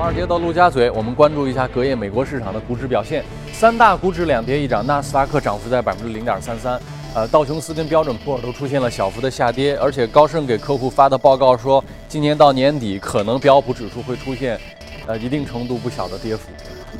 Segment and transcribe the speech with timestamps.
[0.00, 3.22] 华尔街到陆家嘴，我们关注一下隔夜美国市场的股指表现。
[3.52, 6.80] 三大股指两跌一涨，纳斯达克涨幅在百分之零点三三，
[7.14, 14.58] 呃，道琼斯跟标准普尔都出现了小幅的下跌，而且高盛给客户发的报告说，今年到年底可能标普指数会出现，
[15.06, 16.50] 呃，一定程度不小的跌幅。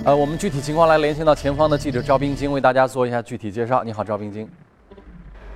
[0.04, 3.82] 呃，我们具体情况来连线到前方的记者赵冰晶，为大家做一下具体介绍。
[3.82, 4.46] 你好，赵冰晶。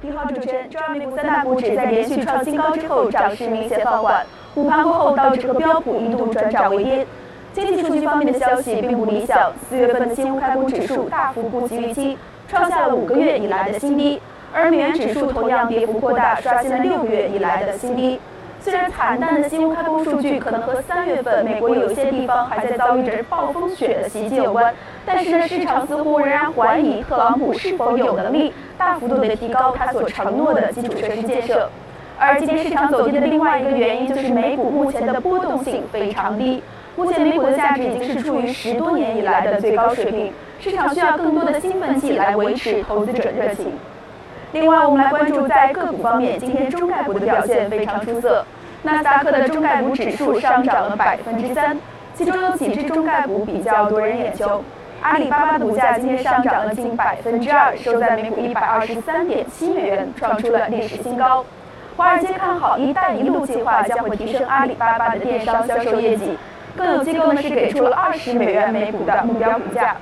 [0.01, 0.71] 你好，主持人。
[0.71, 4.25] 中美股三大股指在连续创新高之后，涨势明显放缓。
[4.55, 7.07] 午盘过后，道指和标普一度转涨为跌。
[7.55, 12.19] 经济数据方面的消息并不理想，四月份的新屋开工指数大幅不及预期，
[12.49, 14.21] 创下了五个月以来的新低，
[14.53, 18.19] 而美元指数同样跌幅扩大，刷新了六个月以来的新低。
[18.61, 24.75] 虽然惨淡的新屋开工数据可能和三月份美国有一些地方还在遭遇着暴风雪的袭击有关，
[25.07, 31.71] 但是呢，市场似乎仍然怀疑特朗普是否有能力大幅度地提高他所承诺的基础设施建设。
[32.19, 36.61] 而今天市场走跌的另外一个原因就是美股目前的波动性非常低。
[36.97, 43.73] 目前美股的价值已经是处于十多年以来的最高水平，市场需要更多的兴奋剂来维持投资者热情。
[44.53, 48.45] 另外，我们来关注在个股方面，今天中概股的表现非常出色。
[48.83, 51.77] 纳斯达克的中概股指数上涨了百分之三，
[52.15, 54.63] 其中有几只中概股比较夺人眼球。
[55.03, 61.45] 阿里巴巴股价今天上涨了近百分之二，收在每股一百二十三点七美元，创出了历史新高。
[61.97, 66.39] 华尔街看好“一带一路”计划将会提升阿里巴巴的电商销售业绩。
[66.77, 69.97] 更有机构呢是给出了二十美元每股的目标股价。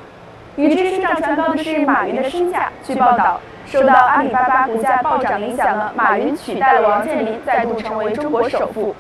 [0.57, 2.71] 与之水涨船高的是马云的身价。
[2.85, 8.95] 据报道，受到阿里巴巴股价暴涨影响呢，马云取代了王健林，再度成为中国首富。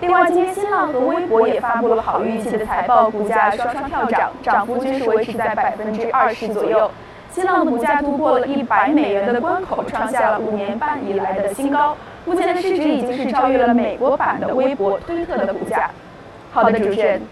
[0.00, 6.90] 另外，今天新浪和微博也发布了好预期的财报，股价双双跳涨，涨幅均是维持在百分之二十左右。
[7.30, 11.96] 新浪的股价突破了一百美元的关口，创下了五年半以来的新高。
[12.24, 15.90] 目前的市值已经是超越了美国版的微博、推特的股价。
[16.58, 17.22] 好的，主持人。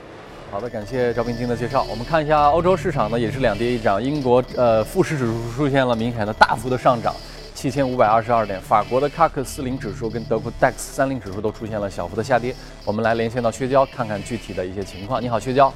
[0.53, 1.85] 好的，感谢赵冰晶的介绍。
[1.91, 4.01] 我们看一下欧洲市场呢，也是两跌一涨。
[4.01, 7.13] 英国呃富时指数出现了明显的大幅的上涨，
[7.53, 8.61] 七千五百二十二点。
[8.61, 12.55] 法国的 CAC 四零指数跟德国 DAX 三零指数都出现了小幅的下跌。
[12.84, 15.21] 我们来连线到薛娇，看看具体的一些情况。
[15.21, 15.73] 你好，薛娇。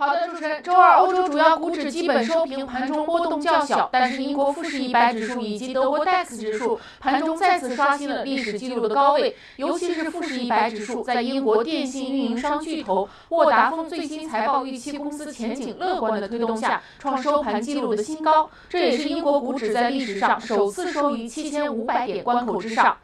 [0.00, 0.62] 好的，主持人。
[0.62, 22.96] 周二，欧洲主要股指基本收平，盘中波动较小，但是英国富时一百指数以及德国 DAX 指数盘中再次刷新了历史记录的高位，尤其是富时一百指数，在英国电信运营商巨头沃达丰最新财报预期公司前景乐观的推动下，创收盘记录的新高，这也是英国股指在历史上首次收于七千五百点关口之上。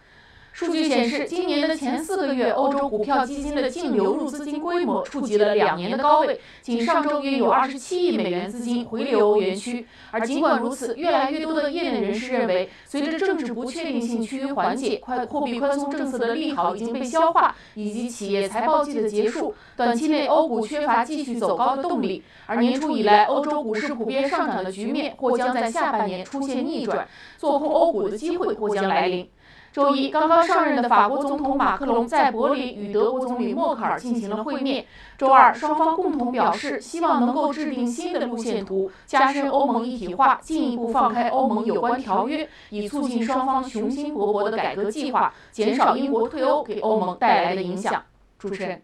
[0.55, 6.39] 数据显示，今年的前四个月，欧洲股票基金的净流入资金规模触及了两年的高位。
[6.63, 9.85] 仅上周约有二十七亿美元资金回流欧元区。
[10.13, 22.23] 而尽管如此，越来越多的业内人士认为，随着政治不确定性趋于缓解，快货币宽松政策的利好已经被消化，以及企业财报季的结束，短期内欧股缺乏继续走高的动力。
[22.47, 29.29] 而年初以来，欧洲股市普遍上涨的局面或将在下半年出现逆转，做空欧股的机会或将来临。
[29.75, 34.87] 周一，刚刚上任的法国总统马克龙在柏林与德国总理默克尔进行了会面。
[35.19, 48.01] 周二，双方共同表示，希望能够制定新的路线图，加深欧盟一体化，进一步放开欧盟有关条约，以促进双方雄心勃勃的改革计划，减少英国退欧给欧盟带来的影响。
[48.39, 48.81] 主持人，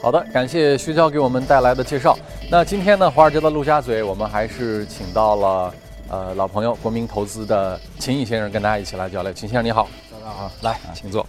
[0.00, 2.16] 好的，感谢徐娇给我们带来的介绍。
[2.50, 5.70] 那今天呢，华尔街的陆家嘴，我们还是请到了。
[6.10, 9.30] 呃，老朋友，国民投资的秦毅先生跟大家一起来交流。
[9.30, 11.26] 秦先生你好，早上好，来，请坐。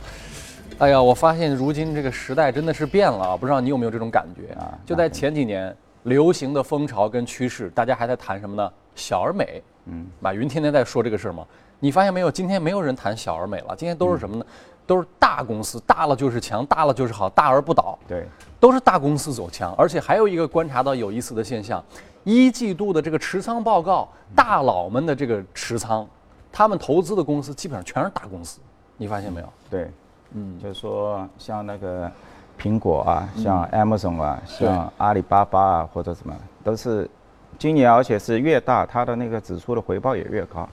[0.77, 3.37] 哎呀，我发现如今这个时代真的是变了啊！
[3.37, 4.71] 不知道你有没有这种感觉啊？
[4.85, 8.71] 就在前几年，流行的风潮跟趋势，大家还在谈什么呢？
[8.95, 9.61] 小而美。
[9.87, 11.45] 嗯，马云天天在说这个事儿吗？
[11.81, 12.31] 你发现没有？
[12.31, 14.45] 今天没有人谈小而美了，今天都是什么呢？
[14.87, 17.99] 都是大公司，大了就是强，大了就是好，大而不倒。
[18.07, 18.25] 对，
[18.61, 19.75] 都是大公司走强。
[19.77, 21.83] 而且还有一个观察到有意思的现象。
[22.23, 26.05] 一季度的这个持仓报告，大佬们的这个持仓，
[26.51, 28.59] 他们投资的公司基本上全是大公司，
[28.97, 29.47] 你发现没有？
[29.69, 29.89] 对，
[30.33, 32.11] 嗯，就是说像那个
[32.59, 37.09] 苹果啊，像 Amazon 啊，像阿里巴巴啊，或者什么，都是
[37.57, 40.67] 今年而且是越大，它的那个指数的回报也越高，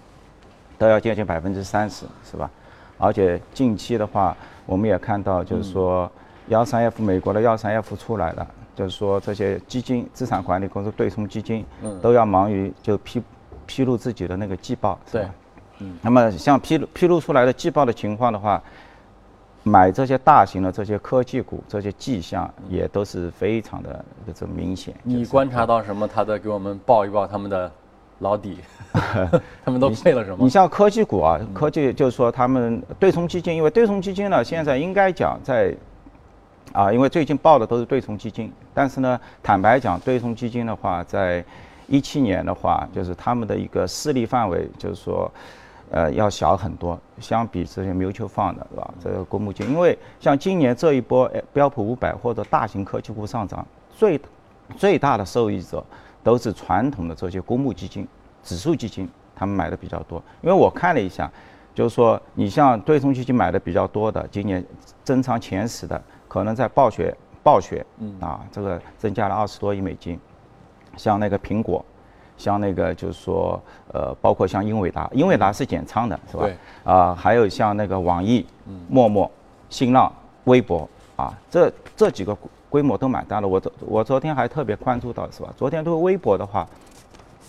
[0.77, 2.51] 都要接近百分之三十，是吧？
[2.99, 6.11] 而且近期的话，我们也看到，就是说
[6.49, 8.47] 幺三 F 美国的幺三 F 出来了。
[8.77, 13.23] 就是说，这些基金、资产管理公司、对冲基金，嗯都要忙于就披
[13.65, 15.27] 披露自己的那个季报，对，
[15.79, 15.97] 嗯。
[16.03, 18.63] 那么像披露披露出来的季报的情况的话，
[19.63, 24.95] 买这些大型的这些科技股，这些迹象也都是非常的这明显。
[25.03, 26.07] 你观察到什么？
[26.07, 27.73] 他在给我们报一报他们的
[28.19, 28.59] 老底，
[29.65, 30.37] 他们都配了什么？
[30.45, 35.75] 你像科技股啊，科技就是说他们对冲基金，因为对冲基金呢，现在应该讲在。
[36.73, 41.45] 啊，因为最近报的都是对冲基金，但是呢，坦白讲，对冲基金的话，在
[41.87, 45.31] 一七年的话，就是他们的一个势力范围，就是说，
[45.91, 48.95] 呃，要小很多，相比这些 mutual fund 是吧？
[49.03, 53.65] 这个公募基金，因为像今年这一波呃标普五百或者大型科技股上涨，
[53.97, 54.21] 最
[54.77, 55.83] 最大的受益者
[56.23, 58.07] 都是传统的这些公募基金、
[58.43, 60.23] 指数基金，他们买的比较多。
[60.43, 61.31] 因为我看了一下，
[61.73, 64.63] 就是说，你像对冲基金买的比较多的，今年
[65.05, 66.03] 增仓前十的，
[66.37, 70.21] 可能在暴雪、暴雪，嗯啊，这个增加了二十多亿美金。
[70.95, 71.83] 像那个苹果，
[72.37, 73.59] 像那个就是说，
[73.91, 76.43] 呃，包括像英伟达，英伟达是减仓的，是吧？
[76.45, 76.55] 对。
[76.85, 78.45] 啊，还有像那个网易、
[78.87, 79.31] 陌陌、
[79.71, 80.13] 新浪、
[80.45, 80.87] 微博
[81.17, 82.37] 啊，这这几个
[82.69, 83.49] 规模都蛮大的。
[83.49, 85.49] 我昨我昨天还特别关注到，是吧？
[85.57, 86.69] 昨天对微博的话，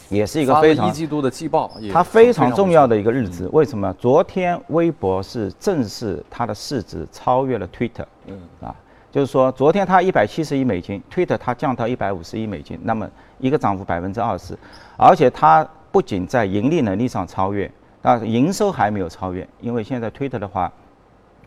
[0.09, 3.49] 也是一个非常一季度的季报，它非常重要的一个日子。
[3.51, 3.93] 为什么？
[3.93, 8.73] 昨天微博是正式它的市值超越了 Twitter，嗯啊，
[9.11, 13.09] 就是说昨天它一百七十亿美金，Twitter 它降到一百五十亿美金，那么
[13.39, 14.57] 一个涨幅百分之二十，
[14.97, 17.69] 而且它不仅在盈利能力上超越，
[18.01, 20.71] 啊，营收还没有超越，因为现在 Twitter 的话，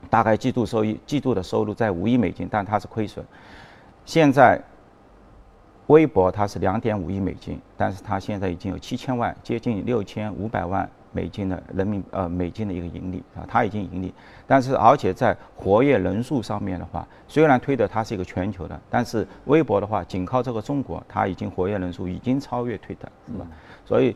[0.09, 3.25] 大概季度收益季度的收入在五亿美金，但它是亏损。
[4.05, 4.61] 现在
[5.91, 14.15] 微博它是两点五亿美金，但是它现在已经有七千万，接近六千五百万美金的人民呃美金的一个盈利啊，它已经盈利，
[14.47, 23.45] 但是而且在活跃人数上面的话，虽然推特它是一个全球的，但是微博的话，仅靠这个中国，它已经活跃人数已经超越推特，是吧？
[23.85, 24.15] 所以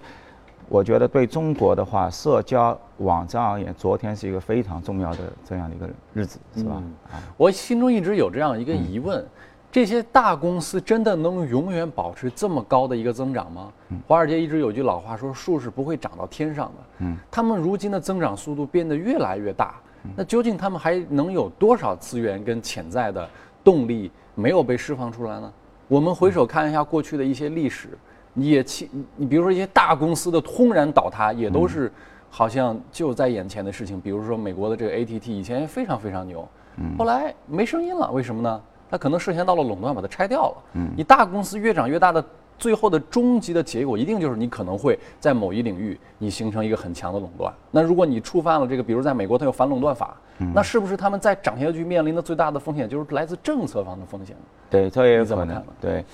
[0.69, 6.81] 我觉得对中国的话，社交网站而言，昨天是一个非常重要的这样的一个日子，是吧？
[7.11, 9.27] 啊，我心中一直有这样一个疑问：
[9.75, 13.73] 这些大公司真的能永远保持这么高的一个增长吗？
[14.07, 16.85] 华尔街一直有句老话说，树是不会长到天上的。
[16.99, 19.75] 嗯，他们如今的增长速度变得越来越大，
[20.15, 23.29] 那究竟他们还能有多少资源跟潜在的
[23.65, 25.53] 动力没有被释放出来呢？
[25.89, 27.99] 我们回首看一下过去的一些历史，
[28.35, 31.91] 也其你比如说一些大公司的轰然倒塌，也都是
[32.31, 34.01] 好像就在眼前的事情。
[34.01, 36.49] 比如说美国的这个 ATT 以前非常非常牛，
[36.97, 38.63] 后来没声音了，为什么呢？
[38.95, 40.57] 它可能涉嫌到了垄断，把它拆掉了。
[40.75, 42.25] 嗯你大公司越长越大的，
[42.57, 47.53] 最后的终极的结果一定就是你可能会在某一领域你形成一个很强的垄断。
[47.73, 50.17] 那如果你触犯了这个，比如在美国它有反垄断法，
[50.55, 54.43] 那是不是他们在涨下去面临的最大的风险就是来自政策方的风险呢？
[54.71, 55.65] 对，这也有可能看。
[55.81, 56.05] 对，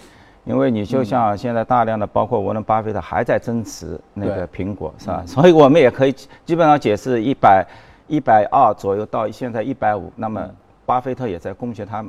[0.46, 5.22] 因为你就像现在大量的，包括沃伦巴菲特还在增持那个苹果，是吧？
[5.26, 6.14] 所以我们也可以
[6.46, 7.66] 基本上解释一百
[8.06, 10.50] 一百二左右到现在一百五，那么
[10.86, 12.04] 巴菲特也在贡献他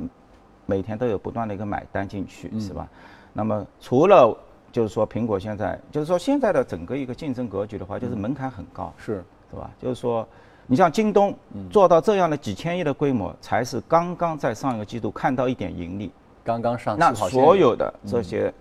[0.66, 2.88] 每天都有不断的一个买单进去，是吧？
[3.32, 4.36] 那么除了
[4.70, 9.70] 就是说苹果现在就是说现在的整个一个竞争格局的话，就是门槛很高，是是吧？
[9.80, 10.26] 就是说，
[10.66, 11.34] 你像京东
[11.70, 16.10] 做到这样的几千亿的规模，才是刚刚在上一个季度看到一点盈利。
[16.44, 18.52] 刚刚上那所有的这些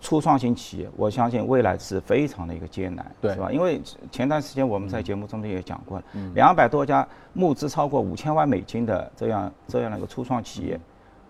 [0.00, 3.50] 初创型企业，我相信未来是非常的一个艰难，对是吧？
[3.50, 3.80] 因为
[4.12, 6.04] 前段时间我们在节目中也讲过了，
[6.34, 10.78] 两百多家募资超过五千万美金的这样这样的一个初创企业，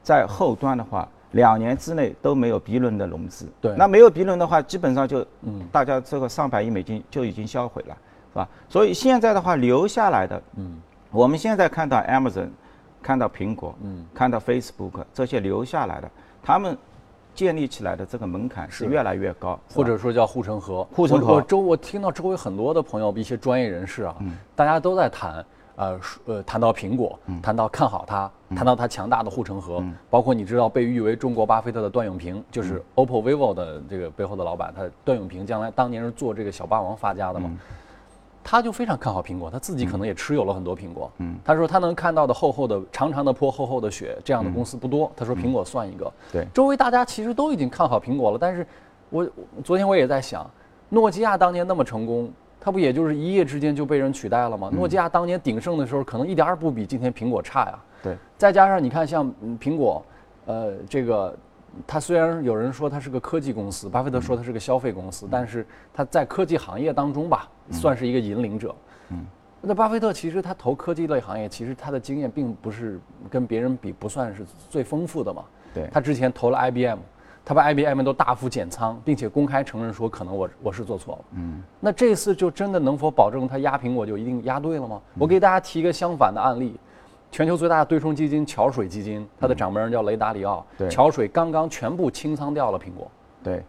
[0.08, 3.76] 在后端的话，两年之内都没有 B 轮的融资，对。
[3.76, 5.68] 那没有 B 轮的话，基本上就，嗯。
[5.70, 7.94] 大家这个上百亿美金就已经销毁了，
[8.32, 8.48] 是吧？
[8.70, 12.48] 所以现在的话留下来的，嗯，我们现在看到 Amazon，
[13.02, 16.10] 看到苹果，嗯，看到 Facebook 这些留下来的，
[16.42, 16.74] 他们
[17.34, 18.86] 建立起来的这个门槛是。
[18.86, 20.84] 越来越高，或者说叫护城河。
[20.90, 21.26] 护城河。
[21.26, 24.38] 我我周我听到周围很多的朋友，一些专业人士啊，嗯。
[24.56, 25.44] 大家都在谈，
[25.76, 37.50] 呃说呃，谈到苹果，谈到看好它，谈到它强大的护城河，包括你知道被誉为中国巴菲特的段永平，就是 OPPO、vivo 的这个背后的老板，他段永平将来当年是做这个小霸王发家的嘛。
[38.42, 41.10] 他就非常看好苹果，他自己可能也持有了很多苹果。
[41.18, 45.12] 嗯，他说他能看到的厚厚的、长长的坡、厚厚的雪这样的公司不多。
[45.14, 46.10] 他说苹果算一个。
[46.32, 48.66] 对周围大家其实都已经看好苹果了，但是
[49.10, 49.22] 我
[49.54, 50.50] 我昨天我也在想，
[50.88, 54.70] 诺基亚当年那么成功，它不也就是一夜之间就被人取代了吗？
[54.72, 57.78] 诺基亚当年鼎盛的时候，可能一点儿不比今天苹果差呀。
[58.02, 60.04] 对，再加上你看，像嗯苹果，
[60.46, 61.36] 呃，这个
[61.86, 68.74] 它虽然有人说它是个科技公司，巴菲特说它是个消费公司，但是它在科技行业当中吧，算是一个引领者。
[69.10, 69.26] 嗯，
[69.60, 75.44] 那巴菲特其实他投科技类行业，其实他的经验并不是跟别人比不算是最丰富的嘛。
[75.74, 76.98] 对他之前投了 IBM，
[77.44, 81.24] 他把 IBM 都大幅减仓，并且公开承认说可能我我是做错了。
[81.32, 85.00] 嗯，那这次就真的能否保证他压苹果就一定压对了吗？
[85.18, 86.78] 我给大家提一个相反的案例。
[87.30, 90.64] 全球最大的对冲基金桥水基金，它的掌门人叫雷达里奥。
[90.76, 93.10] 对桥水刚刚全部清仓掉了苹果，
[93.42, 93.62] 对，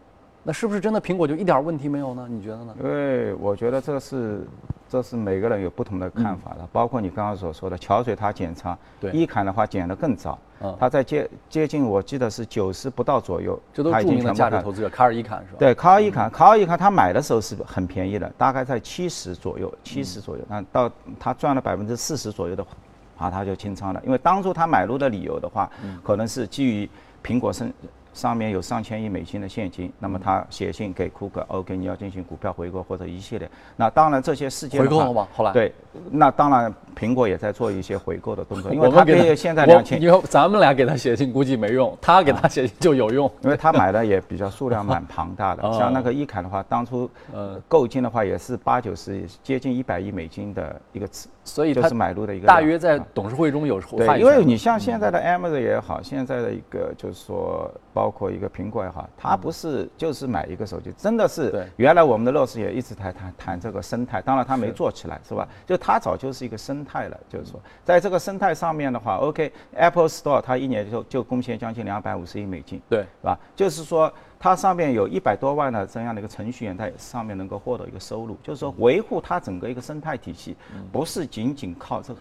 [0.43, 2.27] 那是不是真的苹果就一点问题没有呢？
[2.29, 2.75] 你觉得呢？
[2.81, 4.47] 因为我觉得这是
[4.87, 15.57] 这是每个人有不同的看法的，包括你刚刚所说的桥水，它减仓，对一砍的话减得更早嗯，它在接接近我记得是九十不到左右，这都是著名的价值投资者卡尔伊坎是吧？
[15.59, 20.43] 对，卡尔伊坎，卡尔伊坎他买的时候是很便宜的，大概在七十左右，七十左右。
[20.49, 22.65] 那到他赚了百分之四十左右的
[23.19, 24.01] 话，他就清仓了。
[24.05, 25.69] 因为当初他买入的理由的话，
[26.03, 26.89] 可能是基于
[27.23, 27.71] 苹果上
[28.11, 33.49] 上面有上千亿美金的现金，那么他写信给库克，OK，你要进行股票回购或者一系列。
[33.75, 35.27] 那当然这些事件回购了吗？
[35.33, 35.71] 后来对，
[36.09, 43.31] 那当然苹果也在做一些回购的动作， 因为他可以们给现在两千，以后咱们俩给他写信估计没用，他给他写信就有用。
[43.41, 61.33] 因为他买的也比较数量蛮庞大的 哦，像那个一凯的话，当初呃购进的话也是八九十，接近一百亿美金的一个次，所以他就是买入的一个大约在啊董事会中有话对，因为你像现在的 Amazon 也好，现在的一个就是说，包括一个苹果也好，它不是就是买一个手机，真的对。
[61.33, 65.47] 是原来我们的乐视也一直在谈谈这个生态，当然它没做起来是吧？
[65.65, 72.99] 就它早就是一个生态了，就是说，在这个生态上面的话，OK，Apple Store 它一年就就贡献将近两百五十亿美金，对。
[72.99, 73.39] 是吧？
[73.55, 80.55] 就是说，它上面有一百多万的这样的一个程序员在上面能够获得一个收入，就是说维护它整个一个生态体系，
[80.91, 82.19] 不是仅仅靠这个。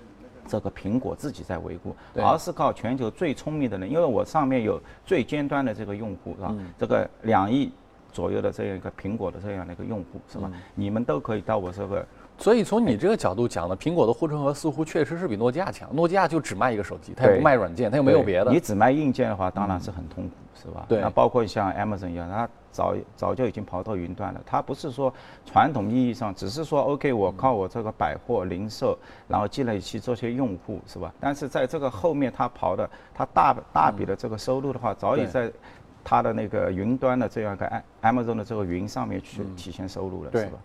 [0.51, 6.55] 这个苹果自己在维护，而是靠全球最聪明的人，因为我上面有最尖端的这个用户，是吧？
[6.79, 7.71] 这个两亿
[8.13, 10.51] 左右的这样一个苹果的这样的一个用户，是吧？
[10.75, 12.05] 你们都可以到我这个
[12.39, 15.89] 所以从你这个角度讲呢，苹果的护城河似乎确实是比诺基亚强。
[15.93, 18.61] 诺基亚就只卖一个手机，它也不卖软件，它又没有别的你。
[18.61, 20.87] 只卖硬件的话，当然是很痛苦，是吧？
[20.89, 24.41] 对那包括像 Amazon 一样，它早早就已经跑到云端了。
[24.47, 25.13] 它不是说
[25.45, 28.97] 传统意义上，只是说 OK，我靠我这个百货零售，
[29.27, 31.13] 然后积累起这些用户，是吧？
[31.19, 35.53] 但是在这个后面，它跑的，它大大笔的这个收入的话，早已对在
[36.03, 40.43] 它的那个云端的这样一个 Am- Amazon 的这个云上面去体现收入了，对。
[40.43, 40.59] 是吧？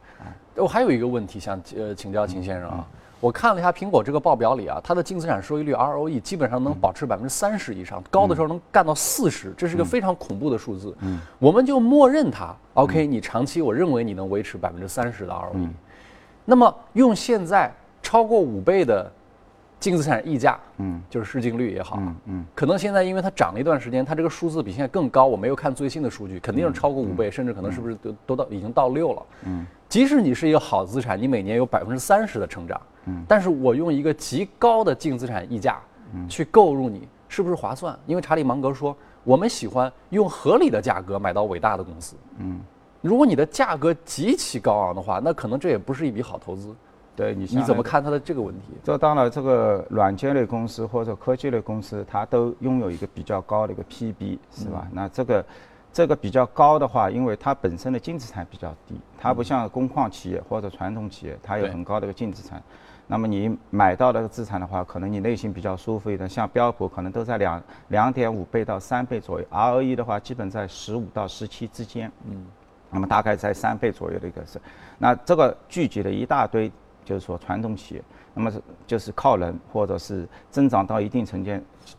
[0.55, 2.87] 我还有一个问题想呃请教秦先生啊，
[3.19, 10.95] 我看了一下苹果这个报表里啊，它的净资产收益率 ROE 基本上能保持百分之三十以上，高的时候能干到四十，这是个非常恐怖的数字。
[10.99, 15.67] 嗯，我们就默认它，OK，你长期我认为你能维持百分之三十的 ROE，
[16.45, 17.73] 那么用现在
[18.03, 19.11] 超过五倍的
[19.83, 29.21] 净资产溢价，嗯，就是市净率也好，嗯嗯可能现在因为它涨了一段时间，它这个数字比现在更高，我没有看最新的数据，肯定是超过五倍，甚至可能是不是都都到已经到六了。
[29.43, 35.81] 嗯，即使你是一个好资产，你每年有百分之三十的成长，嗯，但是我用一个极高的净资产溢价，
[36.29, 37.93] 去购入你，是不是划算？
[38.05, 42.15] 因为查理芒格说，我们喜欢用合理的价格买到伟大的公司。
[42.37, 42.61] 嗯，
[43.01, 46.73] 如果你的价格极其高昂的话，那可能这也不是一笔好投资。
[47.15, 48.73] 对你你怎么看它的这个问题？
[48.83, 54.87] 这当然，这个软件类公司或者科技类公司，它都拥有一个比较高的一个 PB，是吧？
[54.91, 55.45] 那这个
[55.91, 62.61] 这个比较高的话，因为它本身的净资产比较低，它不像工矿企业或者传统企业，它有很高的一个净资产。
[63.05, 72.11] 那么你买到的资产的话，可能你内心比较舒服一点，像标普可能都在两两点五倍到三倍左右，ROE 的话基本在十五到十七之间。
[72.27, 72.45] 嗯，
[72.89, 74.59] 那么大概在三倍左右的一个是，
[74.97, 76.71] 那这个聚集了一大堆，
[77.03, 81.51] 就是说传统企业，那么是就是靠人或者是增长到一定程度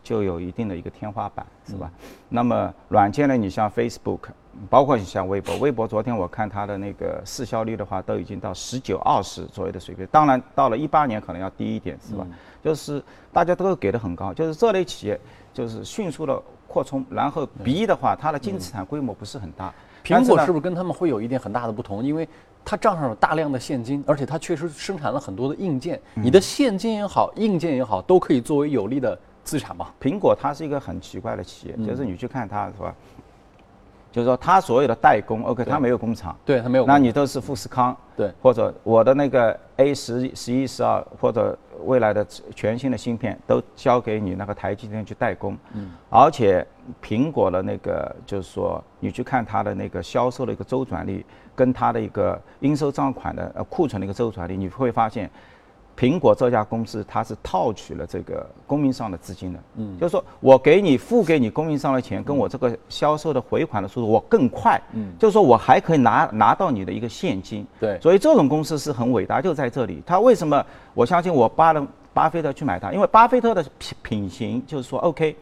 [0.03, 1.91] 就有一定的一个天花板，是吧？
[2.29, 4.29] 那么软件呢，你像 Facebook，
[4.69, 12.27] 包括你像微博，微博昨天我看它的那个市销率的话，都已经到十九二十左右的水平，当然到了一八年可能要低一点，是吧？
[12.63, 15.21] 就是大家都给的很高，就是这类企业
[15.53, 19.73] 就是迅速的扩充，然后 B 的话，它的净资产规模不是很大。
[20.05, 22.05] 苹果是不是跟他们会有一点很大的不同？
[22.05, 22.29] 因为
[22.65, 26.01] 它账上有大量的现金，而且它确实生产了很多的硬件。
[26.15, 29.89] 你的现金也好，硬件也好，都可以作为有利的资产嘛。
[30.01, 32.95] 苹果它是一个很奇怪的企业，就是你去看它是吧？
[34.13, 36.87] 就是说它所有的代工，OK，它没有工厂，对，它没有。
[36.87, 42.25] 那你都是富士康，对或者我的那个 A 十、十一、十二，或者未来的
[42.55, 45.57] 全新的芯片都交给你那个台积电去代工。
[45.73, 45.93] 嗯。
[46.11, 46.67] 而且
[47.03, 51.25] 苹果的那个就是说，你去看它的那个销售的一个周转率，
[51.55, 55.31] 跟它的一个应收账款的呃库存的一个周转率，你会发现。
[55.97, 67.99] 苹果这家公司，它是套取了这个供应商的资金的，嗯，就是说我给你付给你供应商的钱，跟我这个销售的回款的速度我更快，嗯，就是说我还可以拿拿到你的一个现金，对。
[68.01, 70.03] 所以这种公司是很伟大，就在这里。
[70.05, 70.65] 它为什么？
[70.95, 75.37] 我相信我巴伦巴菲特去买它，因为巴菲特的品品行就是说，OK，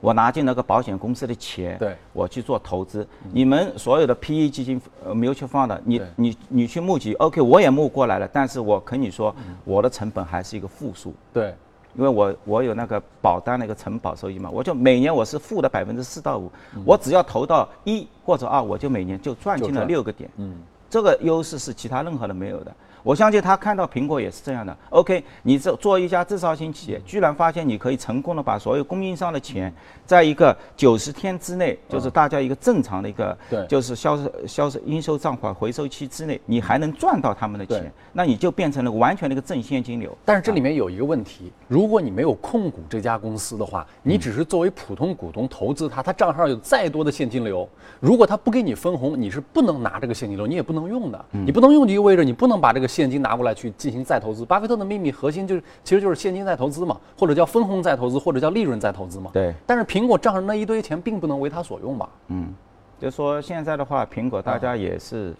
[0.00, 3.06] 我拿进那个保险公司的钱，对我去做投资。
[3.32, 9.34] 你们所有的 PE 基金、呃 mutual fund 的，你你你去募集，OK，我也募过来了，但是我跟你说，
[9.64, 11.14] 我的成本还是一个负数。
[11.32, 11.54] 对，
[11.94, 16.50] 因为我我有那个保单的一个承保收益嘛，我就每年我是负的百分之四到五，
[16.84, 20.30] 我只要投到一或者二，我就每年就赚进了六个点。
[20.36, 20.58] 嗯，
[20.90, 22.74] 这个优势是其他任何人没有的。
[23.06, 24.76] 我相信他看到苹果也是这样的。
[24.90, 29.72] OK，你这做一家制造型企业，居然发现你可以成功的把所有供应商的钱，
[30.04, 40.12] 在一个九十天之内，就是大家一个正常的一个，对就是销售销售应收账款回收期之内，你还能赚到他们的钱，那你就变成了完全的一个正现金流。
[40.24, 47.68] 但是这里面有一个问题，如果你没有控股这家公司的话，你只是作为普通股东投资它，它账上有再多的现金流，
[48.00, 51.24] 如果它不给你分红，你是不能拿这个现金流，你也不能用的。
[51.30, 54.42] 你不能用就意味着你不能把这个现金拿过来去进行再投资。
[54.46, 59.30] 巴菲特的秘密核心就是其实就是现金再投资嘛，或者叫分红再投资，或者叫利润再投资嘛。
[59.34, 62.08] 对但是苹果账上那一堆钱并不能为他所用吧？
[62.28, 62.54] 嗯
[62.98, 65.34] 就说现在的话，苹果大家也是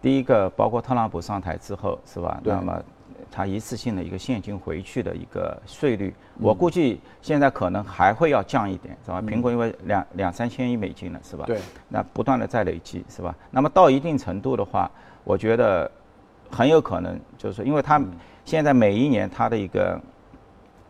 [0.00, 2.40] 第一个，包括特朗普上台之后，是吧？
[2.44, 2.80] 对那么
[3.32, 9.20] 他一次性的一个现金回去的一个税率，我估计现在可能还会要降一点，是吧？
[9.20, 11.44] 苹果因为两两三千亿美金了，是吧？
[11.46, 11.58] 对。
[11.88, 13.34] 那不断的在累积，是吧？
[13.50, 14.88] 那么到一定程度的话，
[15.24, 15.90] 我觉得
[16.50, 18.02] 很有可能就是说，因为它
[18.44, 20.00] 现在每一年它的一个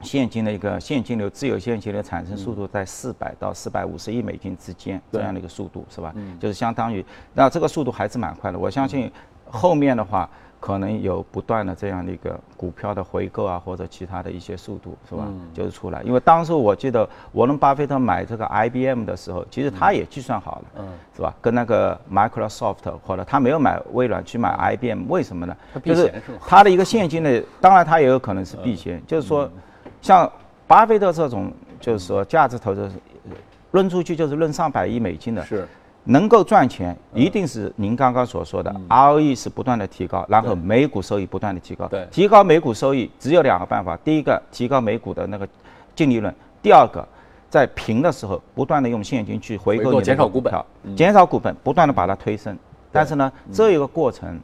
[0.00, 6.14] 现金的一个现金流自由现金流产生速度在四百到四百五十亿美金之间这样的一个速度，是吧？
[6.38, 8.58] 就是相当于那这个速度还是蛮快的。
[8.58, 9.10] 我相信
[9.46, 10.28] 后面的话。
[10.64, 15.28] 可能有不断的这样的一个股票的回购啊，或者其他的一些速度，是吧？
[15.52, 21.34] 就是出来，因为当时我记得沃伦巴菲特买这个 IBM 的时候，其实他也计算好了，嗯是吧？
[21.42, 25.80] 跟那个 Microsoft 或者他没有买微软去买 IBM，为什么呢他？
[25.80, 26.10] 避就是
[26.48, 29.46] 他的一个现金的，当然他也有可能是避险，就是说，
[30.00, 30.32] 像
[30.66, 32.90] 巴菲特这种，就是说价值投资，
[33.72, 35.68] 论出去就是论上百亿美金的，是
[36.04, 41.88] 能够赚钱，一定是您刚刚所说的 ROE 是不断的提高，然后每股收益不断的提高。
[41.88, 42.06] 对。
[42.10, 45.48] 提高每股收益只有两个办法，第一个提高每股的那个
[45.94, 47.06] 净利润，第二个
[47.48, 52.56] 在平的时候不断的用现金去回回购购你的减少股本股票，减少股本，不断的把它推升。
[52.92, 54.38] 但是呢，这一个过程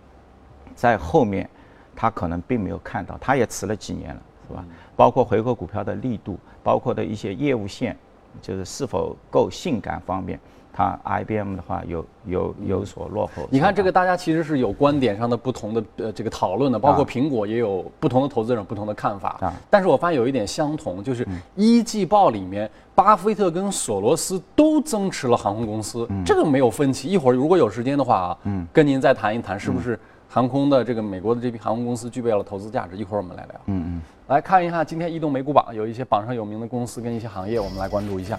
[0.74, 1.48] 在后面
[1.94, 4.64] 他可能并没有看到，他也迟了几年了，是吧？
[4.96, 7.96] 包括回购股票的力度，包括的一些业务线，
[8.40, 10.40] 就是是否够性感方面，
[10.72, 13.48] 它 IBM 的话有有有所落后。
[13.50, 19.36] 你看这个，大家其实是有观点上的不同的呃这个讨论的，包括啊苹果也有不同的投资人有不同的看法。
[19.40, 27.08] 啊但是我发现有一点相同，就是一季报里面，巴菲特跟索罗斯都增持了航空公司，这个没有分歧。
[27.08, 32.96] 一会儿如果有时间的话啊，嗯，跟您再谈一谈，是不是航空的这个美国的这批航空公司具备了投资价值？
[32.96, 33.60] 一会儿我们来聊。
[33.66, 34.02] 嗯嗯。
[34.28, 38.38] 来看一下今天移动美股榜有一些榜上有名的公司跟一些行业，我们来关注一下。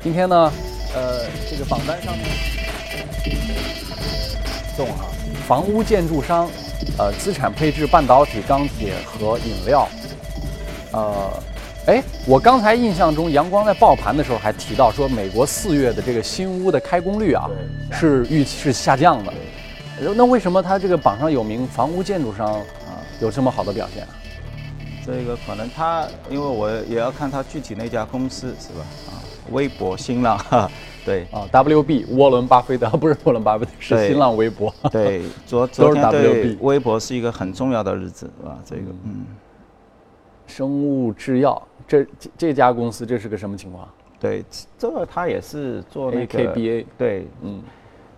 [0.00, 0.50] 今天呢，
[0.94, 2.26] 呃，这个榜单上面。
[4.76, 5.04] 动啊，
[5.46, 6.48] 房屋建筑商，
[6.98, 9.86] 呃，资产配置、半导体、钢铁和饮料，
[10.92, 11.42] 呃，
[11.86, 17.50] 哎，我刚才印象中，阳光在报盘的时候还提到说，美国四月的这个新屋的开工率啊，
[17.92, 19.32] 是预期是下降的。
[20.16, 24.08] 那为什么它这个榜上有名房屋建筑商啊有这么好的表现啊？
[25.04, 28.86] 这个可能他，因为我也要看他具体那家公司是吧？
[29.08, 29.11] 啊，
[29.50, 30.70] 微博、新浪， 哈，
[31.04, 34.72] 对啊，WB 沃伦巴菲特 不是沃伦巴菲特，是新浪微博。
[34.90, 38.58] 对， 昨都是昨天对微博是一个很重要的日子，是吧？
[38.64, 39.24] 这个嗯，
[40.46, 43.88] 生物制药这这这家公司这是个什么情况
[44.20, 44.44] 对，
[44.78, 47.60] 这个他也是做那个？AKBA 对，嗯，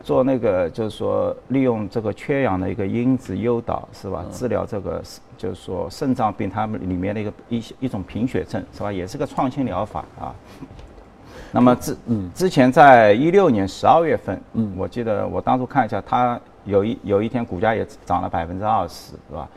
[0.03, 4.23] 做那个就是说利用这个缺氧的一个因子诱导是吧？
[4.31, 5.03] 治疗这个
[5.39, 8.93] 就是说肾脏病，他们里面的一个一一种贫血症是吧？
[8.93, 10.35] 也是个创新疗法啊。
[11.55, 19.49] 那么之嗯之前在一六年十二月份，嗯我记得我当初看一下，它有一有一天股价也涨了百分之二十，是吧？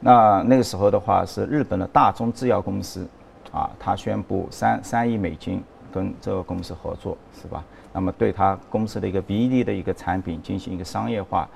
[0.00, 3.06] 那那个时候的话是日本的大宗制药公司，
[3.52, 7.62] 啊，它宣布三三亿美金跟这个公司合作，是吧？
[7.92, 11.48] 那么对它公司的一个 BD 的一个产品进行一个商业化，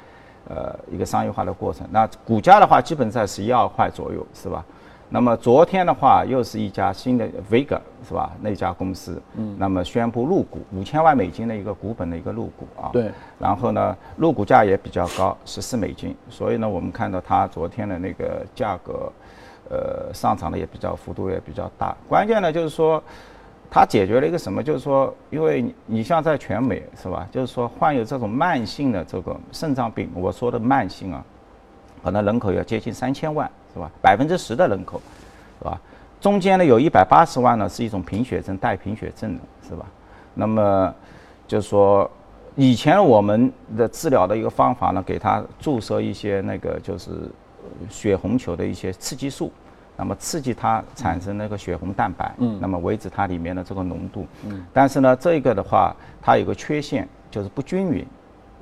[0.49, 1.85] 呃，一个商业化的过程。
[1.91, 4.65] 那股价的话，基本在十一二块左右，是吧？
[5.13, 8.31] 那么昨天的话，又是一家新的 Vega 是吧？
[8.41, 19.13] 那家公司，嗯，那么宣布入股五千万美金的一个股本的一个入股啊，对，然后呢，入股价也比较高，十四美金，所以呢，我们看到它昨天的那个价格，
[19.69, 21.97] 呃，上涨的也比较幅度也比较大。
[22.09, 23.03] 关键呢，就是说，
[23.69, 24.63] 它解决了一个什么？
[24.63, 27.27] 就是说，因为你你像在全美是吧？
[27.33, 31.25] 就是说患有这种慢性的这个肾脏病，我说的慢性啊，
[32.01, 33.91] 可能人口要接近三千万是吧？
[34.03, 35.01] 百分之十的人口，
[35.59, 35.81] 是吧？
[36.21, 39.87] 中间呢有一百八十万呢是一种贫血症带贫血症的是吧？
[40.35, 40.95] 那么
[41.49, 42.09] 就是说，
[42.57, 49.51] 以前我们的治疗的一个方法呢，给他注射一些那个就是呃血红球的一些刺激素，
[49.97, 58.07] 那么刺激它产生那个血红蛋白，嗯那么维持它里面的这个浓度，嗯，但是呢，这个的话它有个缺陷，就是不均匀，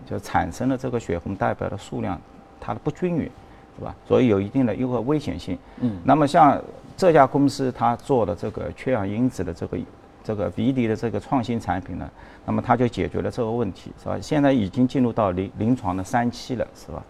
[0.06, 2.20] 就产生了这个血红蛋白的数量
[2.60, 3.30] 它的不均匀，
[3.78, 3.94] 对吧？
[4.06, 5.56] 所以有一定的一个危险性。
[5.80, 6.60] 嗯，那么像
[6.96, 9.78] 这家公司它做的这个缺氧因子的这个
[10.24, 12.10] 这个 BD 的这个创新产品呢，
[12.44, 14.18] 那么它就解决了这个问题，是吧？
[14.20, 17.02] 现在已经进入到临临床的三期了，是吧？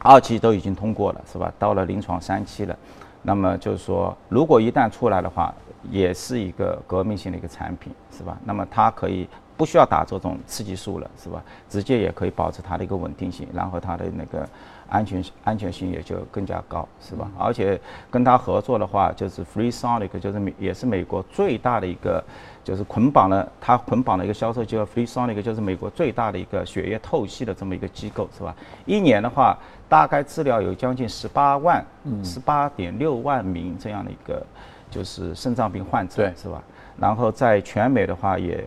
[0.00, 1.52] 二期都已经通过了，是吧？
[1.58, 2.78] 到了临床三期了，
[3.22, 5.52] 那么就是说，如果一旦出来的话，
[5.90, 8.38] 也是一个革命性的一个产品，是吧？
[8.44, 11.42] 那么它可以不需要打这种刺激素了，是吧？
[11.68, 14.48] 直接也可以保持它的一个稳定性，然后它的那个
[14.88, 17.30] 安全安全性也就更加高，是吧？
[17.38, 22.22] 而且跟他合作的话，就是 Free Sonic，就是美也是美国最大的一个。
[22.64, 28.54] 就是捆绑了，它捆绑了一个销售机构，FreeSonic 就是美国最大的一个血液透析的这么一个机构，是吧？
[28.84, 29.56] 一年的话，
[29.88, 31.82] 大概治疗有将近十八万，
[32.22, 34.44] 十八点六万名这样的一个
[34.90, 36.62] 就是肾脏病患者，是吧？
[36.98, 38.62] 然后在全美的话也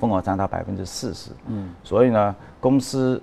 [0.00, 3.22] 份额占到百分之四十，嗯，所以呢，公司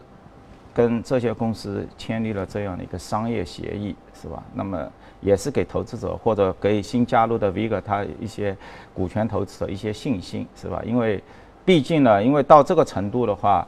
[0.74, 4.44] 跟这些公司签立了这样的一个商业协议，是吧？
[4.54, 4.90] 那么。
[5.24, 8.58] 也是给投资者或者给新加入的 Vega 他一些
[8.92, 10.82] 股权投资者一些信心，是吧？
[10.84, 11.24] 因为
[11.64, 13.68] 毕竟呢，因为到这个程度的话，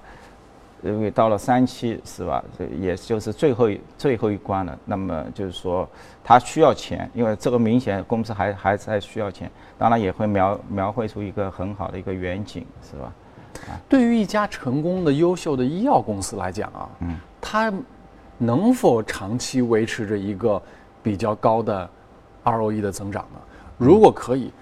[0.82, 2.44] 因为到了三期，是吧？
[2.82, 4.76] 也就是最后最后一关了。
[4.86, 5.88] 那么就是说，
[6.24, 9.48] 他需要钱，因为这个明显公司还还在需要钱。
[9.78, 13.14] 当然也会描描绘出一个很好的一个远景，是吧？
[13.68, 17.74] 啊，对于一家成功的优秀的医药公司来讲啊，嗯，它
[18.38, 20.62] 能否长期维持着一个？
[21.04, 21.90] 比较高的
[22.46, 23.40] ROE 的增长呢？
[23.78, 24.54] 如果可以，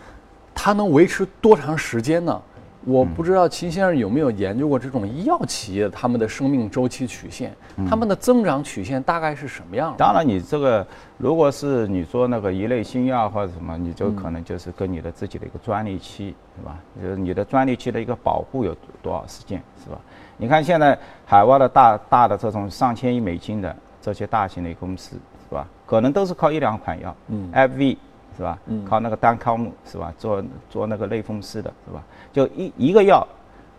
[0.55, 2.41] 它能维持多长时间呢？
[2.83, 7.55] 我不知道秦先生有没有研究过这种医药企业他们的生命周期曲线，
[7.87, 9.93] 他们的增长曲线大概是什么样？
[9.97, 10.85] 当然，你这个
[11.17, 16.79] 如果是你说那个一类新药或者什么，你就可能就是跟你的自己的一个专利期，是吧？
[17.01, 19.97] 就是你的专利期的一个保护有多少时间，是吧？
[20.37, 25.17] 你看现在海外的大大的这种上千亿美金的这些大型的公司。
[25.49, 25.67] 是吧？
[25.85, 27.97] 可能都是靠一两款药，嗯，FV
[28.37, 28.57] 是吧？
[28.65, 30.13] 嗯，靠那个单康姆是吧？
[30.17, 32.03] 做做那个类风湿的是吧？
[32.31, 33.27] 就一一个药，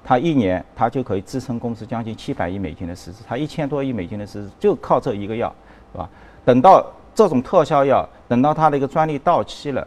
[0.04, 5.52] 它一年它就可以支撑公司将近七百亿美金的市值，它一千多亿美金的市值就靠这一个药，
[5.92, 6.08] 是吧？
[6.44, 6.84] 等到
[7.14, 9.86] 这种特效药，等到它的一个专利到期了，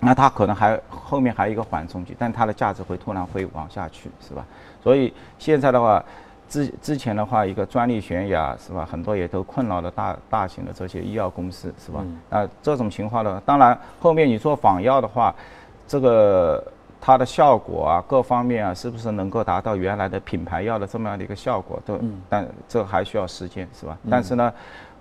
[0.00, 4.44] 那它可能还后面还有一个缓冲期，但它的价值会突然会往下去，是吧？
[4.82, 6.04] 所以现在的话。
[6.48, 8.86] 之之前的话，一个专利悬崖是吧？
[8.90, 12.04] 很多也都困扰了大大型的这些医药公司是吧？
[12.30, 15.34] 那，这种情况呢，当然后面你做仿药的话，
[15.86, 16.64] 这个
[17.00, 21.80] 它的效果啊，各方面啊，是不是能够达到原来的品牌药的这么样的一个效果？
[21.84, 23.96] 都，但这还需要时间是吧？
[24.10, 24.52] 但是呢。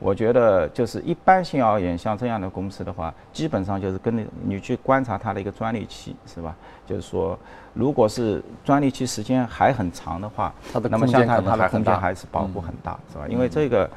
[0.06, 6.56] 我觉得就是一般性而言，像这样的公司的话，基本上就是跟你你去观察它的一个专利期，是吧？
[6.86, 7.36] 就是说，
[7.74, 10.54] 如果是专利期时间还很长的话，
[10.92, 13.26] 那么像它它的空间还是保护很大，是吧？
[13.28, 13.90] 因为这个，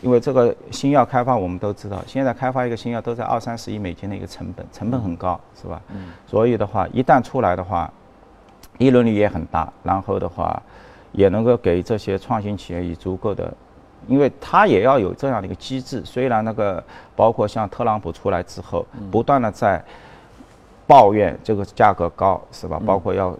[0.00, 5.82] 因为这个新药开发我们都知道，现在开发一个新药都在二三十亿美金的一个成本，成本很高，是吧？
[5.94, 6.12] 嗯。
[6.26, 7.92] 所以的话，一旦出来的话，
[8.78, 10.62] 利润率也很大，然后的话，
[11.12, 13.52] 也能够给这些创新企业以足够的。
[14.08, 16.82] 因为它也要有这样的一个机制，虽然那个
[17.14, 19.82] 包括像特朗普出来之后，不断的在
[20.86, 22.80] 抱怨这个价格高，是吧？
[22.84, 23.36] 包括要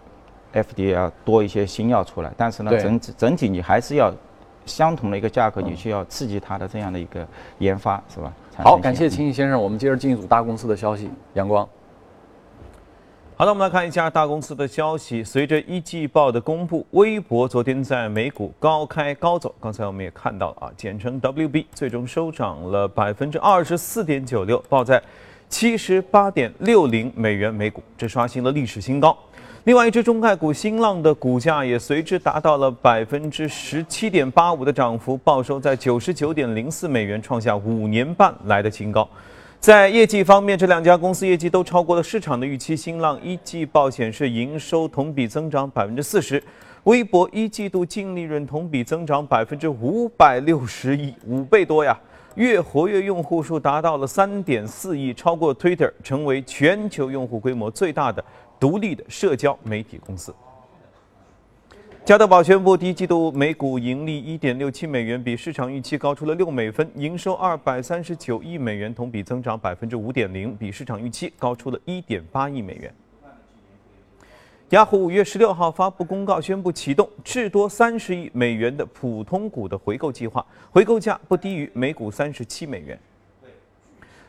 [0.53, 4.12] FDA 要多一些新药出来，但是呢，整体整体你还是要
[4.64, 7.27] 相同的一个价格，你需要刺激它的这样的一个
[7.59, 8.33] 研发，是吧？
[8.59, 11.66] 好，感谢秦毅先生，我们接着进一组大公司的消息，阳光。
[13.35, 15.25] 好的，我们来看一下大公司的消息。
[15.25, 19.53] 随着一季报的公布，微博昨天在美股高开高走。
[19.59, 25.03] 刚才我们也看到了啊，简称 WB，最终收涨了百分之二十四点九六，报在
[25.49, 29.16] 七十八点六零美元每股，这刷新了历史新高。
[29.64, 39.09] 另外一只中概股新浪的股价也随之达到了百分之十七点八五的涨幅，报收在九十九点零四美元，创下五年半来的新高。
[39.62, 42.77] 在业绩方面，这两家公司业绩都超过了市场的预期。
[42.77, 46.42] 新浪一季报显示营收同比增长百分之四十，
[46.83, 51.96] 微博一季度净利润同比增长百分之五百六十亿，五倍多呀！
[52.35, 58.25] 月活跃用户数达到了三点四亿，超过 Twitter，成为全球用户规模最大的
[58.59, 60.35] 独立的社交媒体公司。
[62.04, 72.92] 加德宝宣布，第一季度每股盈利一点六七美元，比市场预期高出了六美分；营收二百三十九亿美元，同比增长百分之五点零，比市场预期高出了一点八亿美元。
[74.70, 82.98] 雅虎五月十六号发布公告，宣布启动至多三十亿美元的普通股的回购计划，回购价不低于每股三十七美元。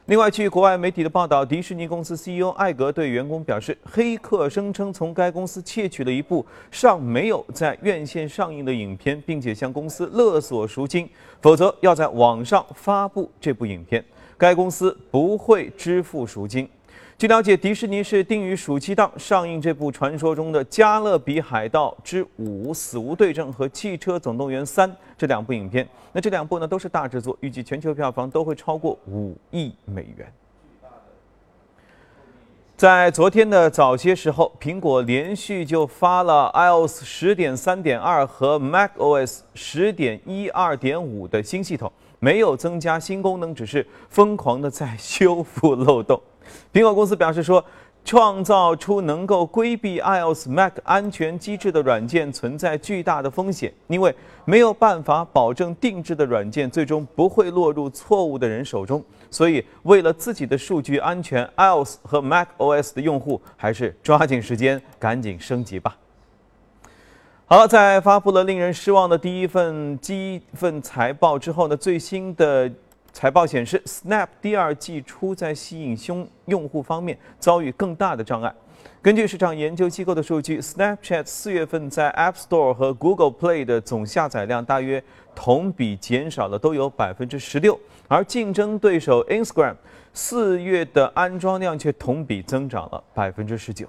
[0.08, 11.10] 另外，据国外媒体的报道，迪士尼公司 CEO 艾格对员工表示，黑客声称从该公司窃取了一部尚没有在院线上映的影片，并且向公司勒索赎金，
[11.42, 14.04] 否则要在网上发布这部影片。
[14.38, 16.68] 该公司不会支付赎金。
[17.16, 25.88] 据了解，迪士尼是定于暑期档上映这部传说中的《加勒比海盗之五：死无对证》和《汽车总动员三》这两部影片。
[26.12, 30.28] 那这两部呢都是大制作，预计全球票房都会超过五亿美元。
[32.76, 46.20] 在昨天的早些时候，苹果连续就发了 iOS 十点三点二和 macOS 十点一二点五的新系统，没有增加新功能，只是疯狂的在 修复漏洞。
[46.74, 47.64] 苹果公司表示说，
[48.06, 59.02] 创造出能够规避 iOS、Mac 安全机制的软件存在巨大的风险，因为没有办法保证定制的软件最终不会落入错误的人手中。
[59.32, 65.96] 所以，为了自己的数据安全，iOS 和 macOS 的用户还是抓紧时间赶紧升级吧。
[67.46, 72.70] 好了，在发布了令人失望的第一份积份财报之后呢，最新的。
[73.14, 78.54] 财报显示，Snap 第二季初在吸引新用户方面遭遇更大的障碍。
[79.04, 85.02] 根据市场研究机构的数据，Snapchat 四月份在 App Store 和 Google Play 的总下载量大约
[85.36, 89.76] 同比减少了都有百分之十六，而竞争对手 Instagram
[90.12, 93.88] 四月的安装量却同比增长了百分之十九。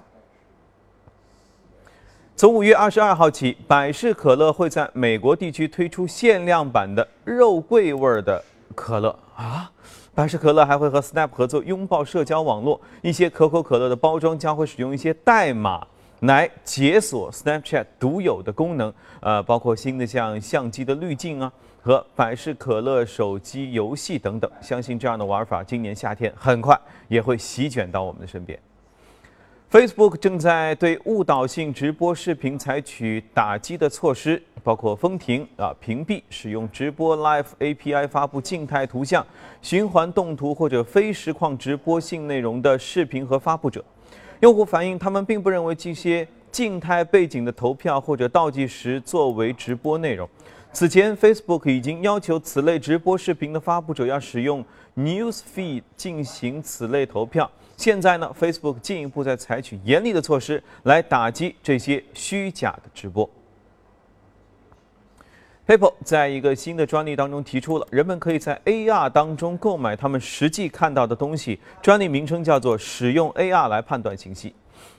[2.35, 8.41] 从五月二十二号起，百事可乐会在美国地区推出限量版的肉桂味的。
[8.75, 9.71] 可乐啊，
[10.13, 15.87] 百事可乐还会和 Snap 合作拥抱社交网络，一些可口可乐的包装将会使用一些代码
[16.21, 24.49] 来解锁 Snapchat 独有的功能，呃，包括新的像相机的滤镜啊和百事可乐手机游戏等等。
[24.61, 28.59] 相信这样的玩法今年夏天很快也会席卷到我们的身边。
[29.71, 39.25] Facebook 正在对误导性直播视频采取打击的措施，包括封停、啊屏蔽使用直播 Live API 发布静态图像、
[39.61, 43.83] 循环动图或者非实况直播性内容的视频和发布者。
[44.41, 50.29] 用户反映，他们并不认为这些静态背景的投票或者倒计时作为直播内容。
[50.71, 54.63] 此前，Facebook 已经要求此类直播视频的发布者要使用
[54.95, 57.49] News Feed 进行此类投票。
[57.77, 63.29] 现在呢，Facebook 进一步在采取严厉的措施来打击这些虚假的直播。
[65.67, 71.59] PayPal 在一个新的专利当中提出了，人们可以在 AR 当中购买他们实际看到的东西。
[71.81, 74.53] 专利名称叫做“使用 AR 来判断信息”。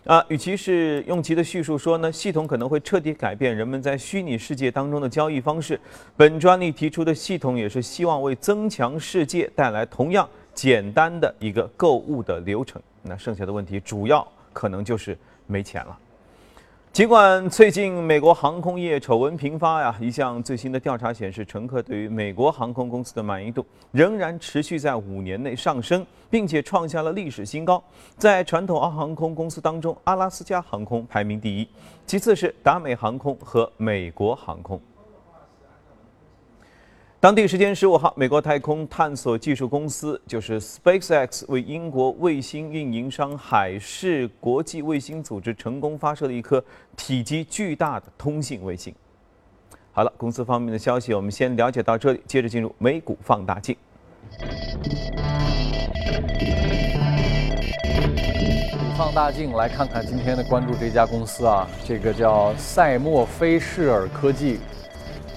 [0.05, 5.81] 啊，与其是用其的叙述说呢，系统可能会彻底改变人们在虚拟世界当中的交易方式。
[6.17, 10.29] 本专利提出的系统也是希望为增强世界带来同样。
[10.57, 15.16] 简单的一个购物的流程，那剩下的问题主要可能就是
[15.47, 15.97] 没钱了。
[16.92, 27.85] 尽管最近美国航空业丑闻频发呀，一项最新的调查显示，乘客对于美国航空公司的满意度仍然持续在五年内上升，并且创下了历史新高。
[28.16, 31.69] 在传统航空公司当中，阿拉斯加航空排名第一，
[32.07, 34.81] 其次是达美航空和美国航空。
[37.19, 46.63] 当地时间十五号，美国太空探索技术公司就是 SpaceX 为英国卫星运营商海事国际卫星组织成功发射了一颗
[46.95, 48.95] 体积巨大的通信卫星。
[49.93, 53.75] 好了，公司方面的消息我们先了解到这里，接着进入美股放大镜。
[58.97, 64.61] 放大镜来看看今天的关注这家公司啊，这个叫赛默菲士尔科技。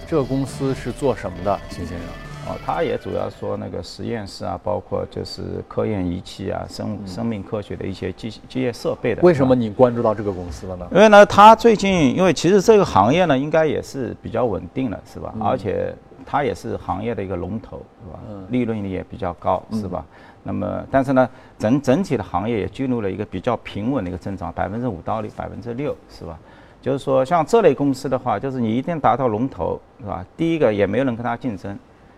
[0.09, 2.07] 这个公司是做什么的，秦先生？
[2.47, 9.21] 哦，他也主要说那个实验室啊，包括就是科研仪器啊，生生命科学的一些机机械设备的。
[9.21, 10.87] 为什么你关注到这个公司了呢？
[10.91, 15.31] 因为呢，他最近，因为其实这个行业呢，应该也是比较稳定了，是吧？
[15.39, 15.93] 而且
[16.25, 18.19] 它也是行业的一个龙头，是吧？
[18.27, 20.03] 嗯利润率也比较高，是吧？
[20.41, 26.39] 那么，但是呢，整整体的行业也进入了一个比较平稳的一个增长，百分之五到百分之六，是吧？
[26.81, 30.25] 就是说，像这类公司的话，就是你一定达到龙头，是吧？
[30.37, 31.77] 第一个也没有人跟它竞争，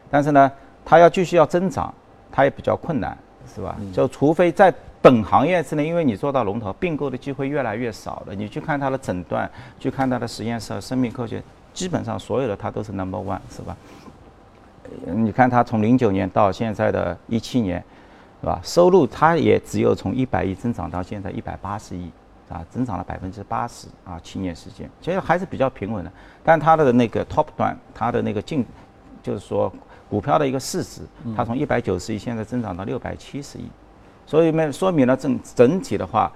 [0.10, 0.52] 但是呢，
[0.86, 1.94] 它要继续要增长，
[2.32, 3.18] 它也比较困难，
[3.54, 3.76] 是吧？
[3.92, 4.72] 就除非在
[5.02, 8.36] 本行业之内，因为你做到龙头，并购的机会越来越少了。
[8.36, 11.42] 你去看它的诊断，去看它的实验室、生命科学，
[11.74, 13.76] 基本上所有的它都是 number one，是吧？
[15.06, 17.84] 你看它从零九年到现在的一七年，
[18.42, 18.60] 是吧？
[18.64, 22.12] 收入它也只有从一百亿增长到现在一百八十亿。
[22.52, 26.12] 啊，增长了百分之八十啊，七年时间，其实还是比较平稳的。
[26.44, 28.66] 但它的那个 top 端，它的那个净，
[29.24, 29.72] 就是说
[30.10, 31.02] 股票的一个市值，
[31.36, 33.70] 它从一百九十亿现在增长到六百七十亿，
[34.26, 36.32] 所以呢，说明了整整体的话，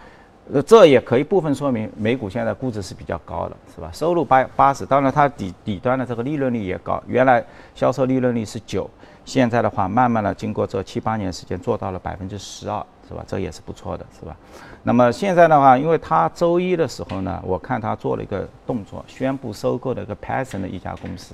[0.54, 3.90] 呃，这也可以部分说明美股现在估值是比较高的，是吧？
[3.92, 8.90] 收入八八十，当然它底底端的这个利润率也高，原来销售利润率是九，
[9.26, 13.24] 现在的话慢慢的经过这七八年时间做到了百分之十二，是吧？
[13.28, 14.36] 这也是不错的，是吧？
[14.84, 21.34] 那么现在的话，因为他周一的时候呢，我看他做了一个动作，宣布收购了一个 Python 的一家公司。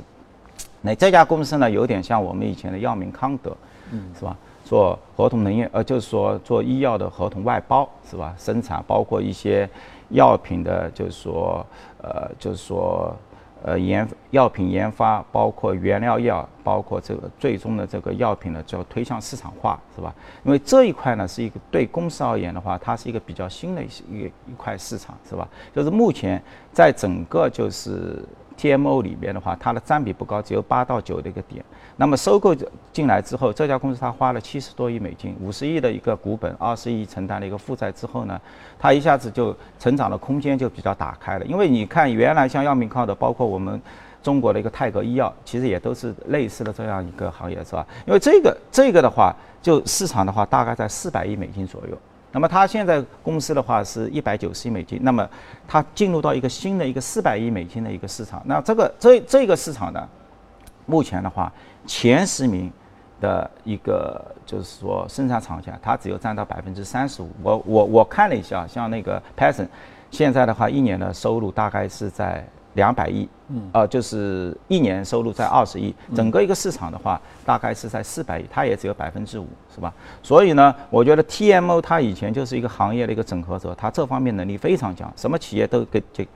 [0.81, 3.55] 那这家公司呢，有点像我们以前的药明康德，
[3.91, 4.35] 嗯，是吧？
[4.63, 8.33] 做合同能源，呃，就是说做医药的合同外包，是吧？
[8.37, 9.69] 生产包括一些
[10.09, 11.65] 药品的，就是说，
[12.01, 13.13] 呃，就是说，
[13.63, 20.13] 呃，研药品研发，包括原料药，包括这个最终的这个药品呢，就要推向市场化，是吧？
[20.43, 25.47] 因为这一块呢，是一个对公司而言的话，它是一个比较新的一一一块市场，是吧？
[25.75, 28.23] 就是目前在整个就是。
[28.61, 31.65] TMO 里面的话，它的占比不高，只有八到九的一个点。
[31.97, 32.55] 那么收购
[32.93, 38.39] 进来之后，这家公司它花了七十多亿美金，五十亿的一个股本，二十亿承担了一个负债之后呢，
[38.77, 41.45] 它一下子就成长的空间就比较打开了。
[41.45, 43.81] 因为你看，原来像药明康德，包括我们
[44.21, 47.85] 中国的一个泰格医药，其实也都是类似的这样一个行业，是吧？
[48.05, 51.97] 因为这个这个的话，就市场的话，大概在四百亿美金左右。
[52.31, 55.27] 那么它现在公司的话是一百九十亿美金，那么
[55.67, 60.07] 它进入到一个新的一个四百亿美金的一个市场，那这个这这个市场呢，
[60.85, 61.51] 目前的话
[61.85, 62.71] 前十名
[63.19, 67.29] 的一个就是说生产厂家，它只有占到百分之三十五。
[67.43, 69.67] 我我我看了一下，像那个 Python，
[70.09, 72.47] 现在的话一年的收入大概是在。
[72.73, 79.93] 两百亿，嗯，呃，就是一年收入在二十亿，整个一个市场的话，大概是在四百亿，它也只有百分之五，是吧？
[80.23, 86.27] 所以呢，我觉得 TMO 它以前就是一个行业的一个整合者，它这方面能力非常强，什么企业都给给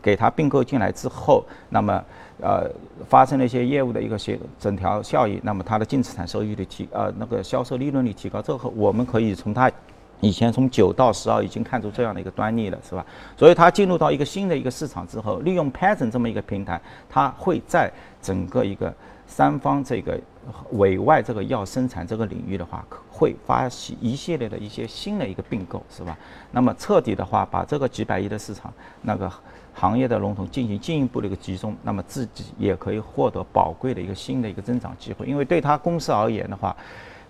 [0.00, 2.04] 给它并购进来之后，那么
[2.40, 2.70] 呃
[3.08, 9.70] 发生了一些业务的一个协整条效益，那么它的净资产收益率提呃那个销售利润率提高，之后我们可以从它。
[10.20, 13.04] 以前从九到十二已经看出这样的一个端倪了，是吧？
[13.36, 18.92] 所以它进入到一个新的一个市场之后，利用 Python 这么一个平台，它会在整个一个
[19.26, 20.20] 三方这个
[20.72, 26.18] 委外这个药生产这个领域的话，会发起一系列的一些新的一个并购，是吧？
[26.50, 29.32] 那么彻底的话，把这个几百亿的市场那个
[29.72, 36.76] 行业的龙头进行进一步的一个集中，那么自己也可以获得宝贵的一个新的一个增长机会，因为对他公司而言的话。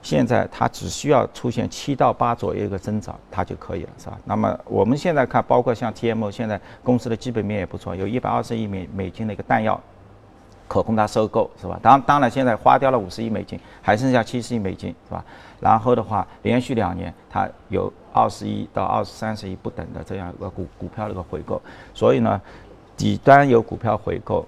[0.03, 4.19] 现在它只需要出现七到八左右一个增长，它就可以了，是吧？
[4.25, 9.79] 那么我们现在看，包括像 TMO，现在公司的基本面也不错，有一百二十亿美美金的一个弹药
[10.67, 11.79] 可供它收购，是吧？
[11.83, 15.25] 当当然现在花掉了五十亿美金，还剩下七十亿美金，是吧？
[15.61, 21.61] 然后的话，连续两年它有二十亿到二十三十亿不等的这样一个股股票的一个回购，
[21.93, 22.41] 所以呢，
[22.97, 24.47] 底端有股票回购。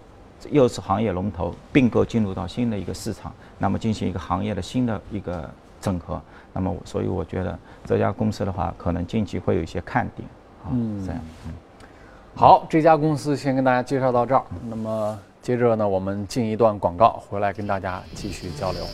[0.51, 3.33] 又是行业龙头并购进入到新的一个市场，
[3.63, 5.49] 那么进行一个行业的新的一个
[5.81, 6.21] 整合，
[6.53, 10.29] 那么所以我觉得这家公司的话，可能近期会有一些看点
[10.65, 10.67] 啊。
[11.07, 11.53] 这样嗯，
[12.35, 14.43] 好，这家公司先跟大家介绍到这儿。
[14.69, 18.85] 那么接着呢，我们进一段广告，回来跟大家继续交流。